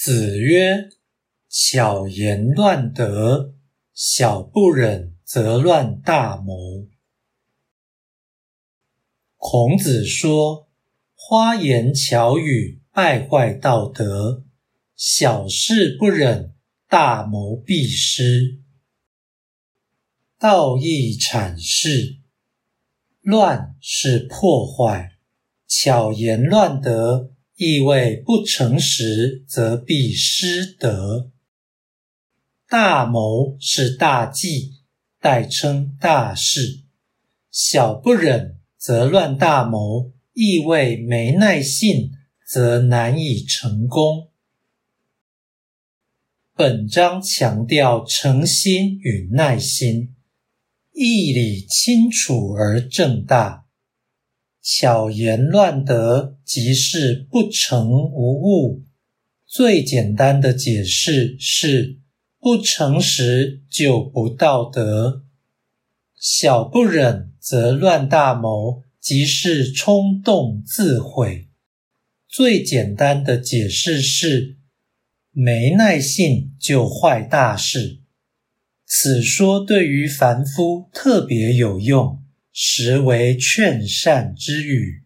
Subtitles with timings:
[0.00, 0.90] 子曰
[1.50, 3.56] ：“巧言乱德，
[3.92, 6.86] 小不忍则乱大谋。”
[9.36, 10.68] 孔子说
[11.18, 14.44] ：“花言巧语败坏道德，
[14.94, 16.54] 小事不忍，
[16.88, 18.60] 大谋必失。”
[20.38, 22.18] 道义阐释：
[23.20, 25.18] 乱是破坏，
[25.66, 27.32] 巧言乱德。
[27.58, 31.32] 意味不诚实，则必失德。
[32.68, 34.74] 大谋是大计，
[35.18, 36.84] 代称大事。
[37.50, 42.12] 小不忍则乱大谋，意味没耐性，
[42.46, 44.30] 则难以成功。
[46.54, 50.14] 本章强调诚心与耐心，
[50.92, 53.64] 义理清楚而正大。
[54.70, 58.82] 巧言乱德，即是不诚无物。
[59.46, 61.96] 最简单的解释是：
[62.38, 65.22] 不诚实就不道德。
[66.20, 71.48] 小不忍则乱大谋，即是冲动自毁。
[72.28, 74.58] 最简单的解释是：
[75.32, 78.00] 没耐性就坏大事。
[78.84, 82.17] 此说对于凡夫特别有用。
[82.60, 85.04] 实为劝善之语。